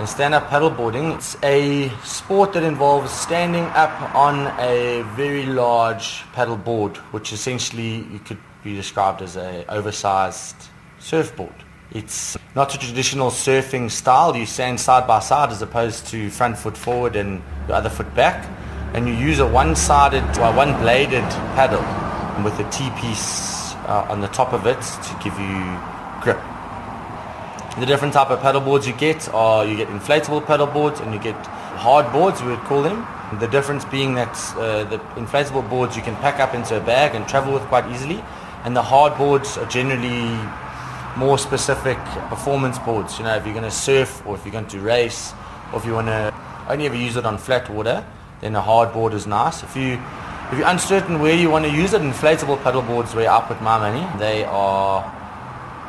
And 0.00 0.08
stand-up 0.08 0.48
paddleboarding, 0.48 1.14
it's 1.14 1.36
a 1.42 1.90
sport 2.06 2.54
that 2.54 2.62
involves 2.62 3.12
standing 3.12 3.64
up 3.64 4.14
on 4.14 4.46
a 4.58 5.02
very 5.14 5.44
large 5.44 6.24
paddleboard, 6.32 6.96
which 7.12 7.34
essentially 7.34 8.06
could 8.24 8.38
be 8.64 8.74
described 8.74 9.20
as 9.20 9.36
a 9.36 9.66
oversized 9.68 10.56
surfboard. 11.00 11.52
It's 11.90 12.38
not 12.54 12.74
a 12.74 12.78
traditional 12.78 13.28
surfing 13.28 13.90
style. 13.90 14.34
You 14.34 14.46
stand 14.46 14.80
side 14.80 15.06
by 15.06 15.20
side 15.20 15.50
as 15.50 15.60
opposed 15.60 16.06
to 16.06 16.30
front 16.30 16.56
foot 16.56 16.78
forward 16.78 17.14
and 17.14 17.42
your 17.68 17.76
other 17.76 17.90
foot 17.90 18.14
back. 18.14 18.48
And 18.94 19.06
you 19.06 19.12
use 19.12 19.38
a 19.38 19.46
one-sided, 19.46 20.24
or 20.38 20.50
one-bladed 20.54 21.28
paddle 21.56 21.84
with 22.42 22.58
a 22.58 22.70
T-piece 22.70 23.74
uh, 23.74 24.06
on 24.08 24.22
the 24.22 24.28
top 24.28 24.54
of 24.54 24.66
it 24.66 24.80
to 24.80 25.20
give 25.22 25.38
you 25.38 25.78
grip. 26.22 26.40
The 27.80 27.86
different 27.86 28.12
type 28.12 28.28
of 28.28 28.40
paddle 28.40 28.60
boards 28.60 28.86
you 28.86 28.92
get 28.92 29.26
are 29.32 29.64
you 29.64 29.74
get 29.74 29.88
inflatable 29.88 30.44
paddle 30.46 30.66
boards 30.66 31.00
and 31.00 31.14
you 31.14 31.18
get 31.18 31.34
hard 31.46 32.12
boards, 32.12 32.42
we 32.42 32.50
would 32.50 32.60
call 32.60 32.82
them. 32.82 33.06
The 33.40 33.46
difference 33.46 33.86
being 33.86 34.14
that 34.16 34.36
uh, 34.58 34.84
the 34.84 34.98
inflatable 35.16 35.66
boards 35.70 35.96
you 35.96 36.02
can 36.02 36.14
pack 36.16 36.40
up 36.40 36.52
into 36.52 36.76
a 36.76 36.80
bag 36.80 37.14
and 37.14 37.26
travel 37.26 37.54
with 37.54 37.62
quite 37.68 37.90
easily, 37.90 38.22
and 38.64 38.76
the 38.76 38.82
hard 38.82 39.16
boards 39.16 39.56
are 39.56 39.64
generally 39.64 40.28
more 41.16 41.38
specific 41.38 41.96
performance 42.28 42.78
boards. 42.80 43.16
You 43.18 43.24
know, 43.24 43.34
if 43.36 43.46
you're 43.46 43.54
going 43.54 43.64
to 43.64 43.70
surf 43.70 44.26
or 44.26 44.34
if 44.34 44.44
you're 44.44 44.52
going 44.52 44.66
to 44.66 44.80
race 44.80 45.32
or 45.72 45.78
if 45.78 45.86
you 45.86 45.94
want 45.94 46.08
to 46.08 46.34
only 46.68 46.84
ever 46.84 46.96
use 46.96 47.16
it 47.16 47.24
on 47.24 47.38
flat 47.38 47.70
water, 47.70 48.04
then 48.42 48.56
a 48.56 48.60
hard 48.60 48.92
board 48.92 49.14
is 49.14 49.26
nice. 49.26 49.62
If 49.62 49.74
you 49.74 49.98
if 50.52 50.58
you're 50.58 50.68
uncertain 50.68 51.18
where 51.18 51.34
you 51.34 51.48
want 51.48 51.64
to 51.64 51.70
use 51.72 51.94
it, 51.94 52.02
inflatable 52.02 52.62
paddle 52.62 52.82
boards 52.82 53.14
where 53.14 53.30
I 53.30 53.40
put 53.40 53.62
my 53.62 53.78
money. 53.78 54.06
They 54.18 54.44
are 54.44 55.19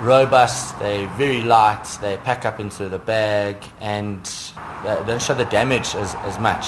robust, 0.00 0.78
they're 0.78 1.06
very 1.16 1.42
light, 1.42 1.84
they 2.00 2.16
pack 2.16 2.44
up 2.44 2.60
into 2.60 2.88
the 2.88 2.98
bag 2.98 3.56
and 3.80 4.24
they 4.84 4.94
don't 5.06 5.22
show 5.22 5.34
the 5.34 5.44
damage 5.46 5.94
as, 5.94 6.14
as 6.26 6.38
much. 6.38 6.66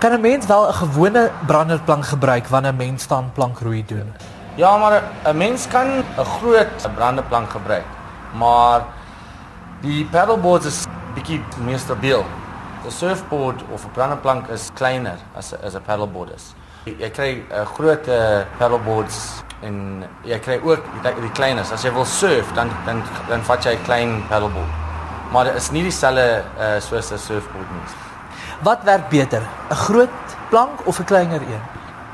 Kan 0.00 0.12
'n 0.12 0.20
mens 0.20 0.46
wel 0.46 0.68
'n 0.68 0.74
gewone 0.74 1.30
branderplank 1.46 2.04
gebruik 2.04 2.46
wanneer 2.48 2.72
'n 2.72 2.76
mens 2.76 3.02
staan 3.02 3.32
plankroei 3.32 3.84
doen? 3.86 4.12
Ja, 4.54 4.76
maar 4.76 5.02
'n 5.24 5.36
mens 5.36 5.66
kan 5.68 5.86
'n 5.86 6.24
groot 6.24 6.94
branderplank 6.94 7.50
gebruik. 7.50 7.84
Maar 8.32 8.84
die 9.80 10.04
paddleboards 10.04 10.66
is 10.66 10.84
bietjie 11.14 11.40
meer 11.60 11.78
stabiel. 11.78 12.24
'n 12.84 12.90
Surfboard 12.90 13.62
of 13.72 13.84
'n 13.84 13.90
branderplank 13.90 14.48
is 14.48 14.70
kleiner 14.74 15.18
as 15.34 15.54
as 15.62 15.74
'n 15.74 15.82
paddleboard 15.82 16.30
is. 16.34 16.54
Jy 16.84 17.10
kry 17.10 17.42
'n 17.50 17.66
groot 17.66 18.06
paddleboards 18.58 19.42
en 19.66 20.04
jy 20.26 20.38
kry 20.44 20.56
ook 20.62 20.84
die, 21.02 21.12
die 21.20 21.32
kleines. 21.36 21.72
As 21.74 21.84
jy 21.86 21.92
wil 21.94 22.06
surf, 22.08 22.52
dan 22.54 22.70
dan 22.86 23.02
dan 23.28 23.44
vat 23.46 23.64
jy 23.64 23.74
'n 23.76 23.84
klein 23.84 24.12
paddleboard. 24.28 24.72
Maar 25.32 25.44
dit 25.44 25.54
is 25.54 25.70
nie 25.70 25.82
dieselfde 25.82 26.44
uh, 26.58 26.80
soos 26.80 27.12
'n 27.12 27.18
surfboard 27.18 27.70
nie. 27.70 27.86
Wat 28.62 28.84
werk 28.84 29.08
beter, 29.08 29.42
'n 29.70 29.74
groot 29.74 30.36
plank 30.50 30.86
of 30.86 30.98
'n 30.98 31.04
kleiner 31.04 31.40
een? 31.40 31.62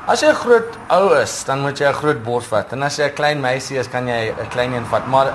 As 0.05 0.21
jy 0.21 0.29
'n 0.29 0.35
groot 0.35 0.77
ou 0.89 1.15
is, 1.21 1.43
dan 1.45 1.61
moet 1.61 1.77
jy 1.77 1.87
'n 1.87 1.93
groot 1.93 2.23
bord 2.23 2.45
vat. 2.45 2.73
En 2.73 2.83
as 2.83 2.97
jy 2.97 3.05
'n 3.05 3.13
klein 3.13 3.39
meisie 3.39 3.77
is, 3.77 3.87
kan 3.87 4.07
jy 4.07 4.33
'n 4.33 4.49
klein 4.49 4.73
een 4.73 4.85
vat. 4.85 5.07
Maar 5.07 5.27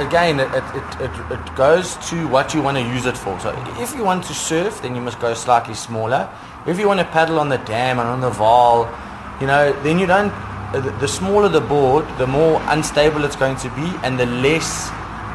again, 0.00 0.40
it, 0.40 0.48
it 0.54 1.00
it 1.00 1.10
it 1.30 1.56
goes 1.56 1.96
to 2.10 2.16
what 2.28 2.54
you 2.54 2.62
want 2.62 2.76
to 2.76 2.84
use 2.84 3.08
it 3.08 3.18
for. 3.18 3.40
So 3.40 3.52
if 3.80 3.94
you 3.94 4.04
want 4.04 4.24
to 4.26 4.34
surf, 4.34 4.80
then 4.80 4.94
you 4.94 5.02
must 5.02 5.18
go 5.20 5.34
slightly 5.34 5.74
smaller. 5.74 6.28
If 6.66 6.78
you 6.78 6.86
want 6.86 7.00
to 7.00 7.06
paddle 7.06 7.38
on 7.38 7.48
the 7.48 7.58
dam 7.58 7.98
and 7.98 8.08
on 8.08 8.20
the 8.20 8.30
Vaal, 8.30 8.86
you 9.40 9.46
know, 9.46 9.72
then 9.82 9.98
you 9.98 10.06
don't 10.06 10.32
the 10.80 11.08
smaller 11.08 11.48
the 11.48 11.60
board, 11.60 12.06
the 12.18 12.26
more 12.26 12.60
unstable 12.68 13.24
it's 13.24 13.36
going 13.36 13.56
to 13.56 13.68
be 13.70 13.92
and 14.02 14.18
the 14.18 14.26
less 14.26 14.88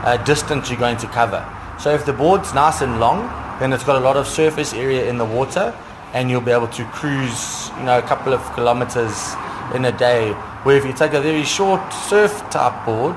uh, 0.04 0.18
distance 0.26 0.70
you're 0.70 0.80
going 0.80 0.98
to 0.98 1.08
cover. 1.08 1.46
So 1.80 1.94
if 1.94 2.06
the 2.06 2.14
board's 2.14 2.54
nice 2.54 2.82
and 2.82 3.00
long, 3.00 3.30
then 3.60 3.74
it's 3.74 3.84
got 3.84 3.96
a 3.96 4.00
lot 4.00 4.18
of 4.18 4.28
surface 4.28 4.74
area 4.74 5.08
in 5.10 5.18
the 5.18 5.26
water 5.26 5.76
and 6.14 6.30
you'll 6.30 6.42
be 6.42 6.52
able 6.52 6.70
to 6.70 6.84
cruise, 6.86 7.70
you 7.78 7.84
know, 7.84 8.00
a 8.00 8.02
couple 8.02 8.34
of 8.34 8.42
kilometers 8.54 9.36
in 9.76 9.86
a 9.86 9.92
day. 9.92 10.32
Where 10.64 10.76
if 10.76 10.86
you 10.86 10.94
take 10.94 11.14
a 11.14 11.22
very 11.22 11.44
short 11.44 11.82
surf 11.94 12.32
type 12.50 12.86
board, 12.86 13.16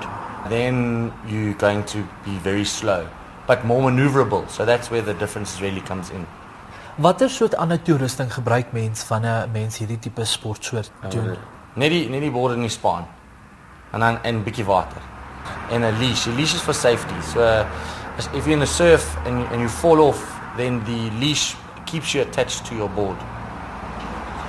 then 0.49 1.13
you're 1.27 1.55
going 1.55 1.85
to 1.85 2.07
be 2.25 2.37
very 2.39 2.65
slow, 2.65 3.09
but 3.47 3.65
more 3.65 3.91
maneuverable. 3.91 4.49
So 4.51 4.65
that's 4.65 4.91
where 4.91 5.03
the 5.03 5.15
difference 5.15 5.61
really 5.61 5.81
comes 5.81 6.11
in. 6.11 6.27
Watter 6.99 7.29
soort 7.29 7.55
ander 7.55 7.79
toerusting 7.79 8.29
gebruik 8.29 8.73
mens 8.73 9.03
van 9.03 9.25
'n 9.25 9.51
mens 9.53 9.79
hierdie 9.79 9.99
tipe 9.99 10.25
sportsoort 10.25 10.91
doen? 11.09 11.31
Uh, 11.31 11.60
net 11.75 11.91
die 11.91 12.09
net 12.09 12.21
die 12.21 12.31
borde 12.31 12.55
in 12.55 12.67
die 12.67 12.73
span. 12.73 13.07
En 13.93 14.01
dan 14.01 14.19
en 14.23 14.35
'n 14.35 14.43
bietjie 14.43 14.65
water. 14.65 15.03
En 15.71 15.83
'n 15.83 15.99
leash. 15.99 16.25
Die 16.25 16.35
leash 16.35 16.55
is 16.55 16.61
for 16.61 16.75
safety. 16.75 17.15
So 17.33 17.41
as 18.19 18.29
if 18.33 18.47
you're 18.47 18.57
in 18.57 18.63
a 18.63 18.67
surf 18.67 19.17
and 19.27 19.47
and 19.53 19.61
you 19.61 19.69
fall 19.69 20.01
off, 20.01 20.41
then 20.57 20.83
the 20.85 21.11
leash 21.19 21.55
keeps 21.85 22.13
you 22.13 22.23
attached 22.23 22.65
to 22.67 22.75
your 22.75 22.91
board. 22.91 23.17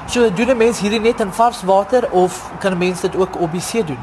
So 0.07 0.29
doen 0.29 0.49
'n 0.49 0.57
mens 0.57 0.79
hierdie 0.79 0.99
net 0.99 1.19
in 1.19 1.31
vars 1.31 1.63
water 1.63 2.11
of 2.11 2.51
kan 2.59 2.71
'n 2.73 2.77
mens 2.77 3.01
dit 3.01 3.15
ook 3.15 3.39
op 3.39 3.51
die 3.51 3.61
see 3.61 3.83
doen? 3.83 3.99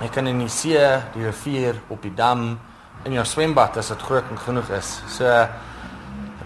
Jy 0.00 0.08
kan 0.08 0.26
in 0.26 0.38
die 0.38 0.48
see, 0.48 0.78
die 1.12 1.24
rivier, 1.24 1.74
op 1.88 2.02
die 2.02 2.14
dam, 2.14 2.58
in 3.04 3.12
jou 3.12 3.24
swembad 3.24 3.76
as 3.76 3.88
dit 3.88 4.02
groot 4.02 4.24
en 4.30 4.38
genoeg 4.38 4.68
is. 4.68 5.02
So 5.08 5.46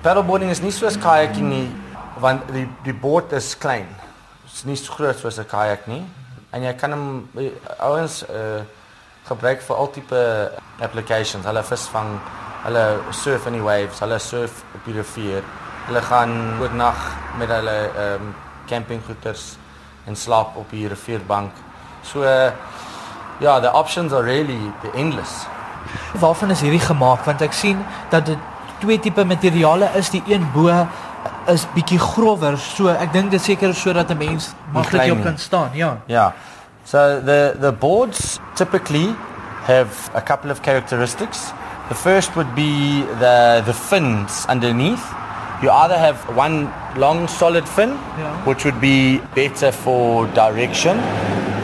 paddleboarding 0.03 0.51
is 0.51 0.63
nie 0.63 0.71
soos 0.71 0.99
kayaking 0.99 1.49
nie 1.49 1.69
want 2.21 2.49
die 2.53 2.69
die 2.85 2.95
boot 2.95 3.33
is 3.33 3.59
klein 3.59 3.89
is 4.55 4.65
nie 4.65 4.77
so 4.77 4.93
groot 4.93 5.19
soos 5.19 5.39
'n 5.39 5.47
kajak 5.47 5.87
nie. 5.87 6.05
En 6.53 6.63
jy 6.63 6.73
kan 6.75 6.93
hom 6.93 7.29
eh, 7.37 7.51
ouens 7.79 8.23
uh 8.23 8.63
gebruik 9.31 9.61
vir 9.63 9.77
al 9.77 9.91
tipe 9.91 10.21
applications. 10.81 11.47
Hulle 11.47 11.63
visvang, 11.63 12.19
hulle 12.65 12.85
surf 13.15 13.47
in 13.47 13.53
die 13.53 13.63
waves, 13.63 14.01
hulle 14.01 14.19
surf 14.19 14.63
op 14.75 14.85
die 14.85 14.95
rivier. 14.97 15.45
Hulle 15.87 16.03
gaan 16.03 16.61
oornag 16.61 17.01
met 17.39 17.49
hulle 17.49 17.77
ehm 17.91 18.23
um, 18.23 18.35
campinggoeders 18.67 19.57
en 20.07 20.17
slaap 20.17 20.57
op 20.57 20.71
die 20.71 20.89
rivierbank. 20.89 21.53
So 22.03 22.23
uh, 22.23 22.53
ja, 23.41 23.61
the 23.61 23.73
options 23.73 24.13
are 24.13 24.23
really 24.23 24.73
endless. 24.95 25.47
Waarvan 26.21 26.51
is 26.51 26.61
hierdie 26.61 26.81
gemaak? 26.81 27.25
Want 27.25 27.43
ek 27.43 27.53
sien 27.53 27.85
dat 28.11 28.27
dit 28.27 28.39
twee 28.81 29.01
tipe 29.01 29.25
materiale 29.25 29.91
is, 29.99 30.11
die 30.11 30.23
een 30.27 30.47
bo 30.55 30.69
is 31.53 31.67
bietjie 31.75 31.99
grower. 31.99 32.57
So 32.59 32.89
ek 32.89 33.13
dink 33.13 33.31
dit 33.31 33.43
seker 33.43 33.75
sodat 33.75 34.11
'n 34.11 34.19
mens 34.19 34.55
maklik 34.73 35.13
op 35.13 35.23
kan 35.23 35.39
staan, 35.39 35.71
ja. 35.75 35.97
Ja. 36.07 36.33
So 36.85 37.21
the 37.21 37.55
the 37.61 37.73
boards 37.73 38.39
typically 38.57 39.15
have 39.67 40.11
a 40.15 40.21
couple 40.21 40.51
of 40.51 40.63
characteristics. 40.63 41.53
The 41.89 41.95
first 41.95 42.37
would 42.37 42.55
be 42.55 43.05
the 43.19 43.63
the 43.67 43.75
fins 43.75 44.47
underneath. 44.49 45.05
You 45.63 45.71
either 45.71 45.99
have 45.99 46.17
one 46.37 46.69
long 46.97 47.29
solid 47.29 47.69
fin, 47.69 47.91
yeah. 47.91 48.47
which 48.47 48.65
would 48.65 48.81
be 48.81 49.21
better 49.35 49.73
for 49.73 50.27
direction. 50.29 50.97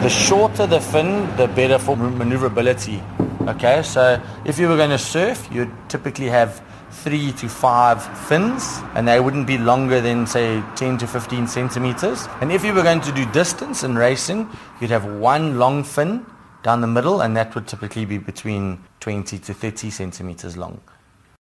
The 0.02 0.10
shorter 0.10 0.66
the 0.66 0.80
fin, 0.80 1.26
the 1.36 1.48
better 1.48 1.78
for 1.78 1.96
maneuverability. 1.96 3.02
Okay, 3.46 3.80
so 3.84 4.20
if 4.44 4.58
you 4.58 4.68
were 4.68 4.76
going 4.76 4.90
to 4.90 4.98
surf, 4.98 5.48
you'd 5.52 5.70
typically 5.88 6.26
have 6.26 6.60
three 6.90 7.30
to 7.32 7.48
five 7.48 8.02
fins, 8.26 8.80
and 8.96 9.06
they 9.06 9.20
wouldn't 9.20 9.46
be 9.46 9.56
longer 9.56 10.00
than, 10.00 10.26
say, 10.26 10.64
10 10.74 10.98
to 10.98 11.06
15 11.06 11.46
centimeters. 11.46 12.26
And 12.40 12.50
if 12.50 12.64
you 12.64 12.74
were 12.74 12.82
going 12.82 13.02
to 13.02 13.12
do 13.12 13.24
distance 13.26 13.84
and 13.84 13.96
racing, 13.96 14.48
you'd 14.80 14.90
have 14.90 15.04
one 15.04 15.60
long 15.60 15.84
fin 15.84 16.26
down 16.64 16.80
the 16.80 16.88
middle, 16.88 17.20
and 17.20 17.36
that 17.36 17.54
would 17.54 17.68
typically 17.68 18.04
be 18.04 18.18
between 18.18 18.82
20 18.98 19.38
to 19.38 19.54
30 19.54 19.90
centimeters 19.90 20.56
long. 20.56 20.80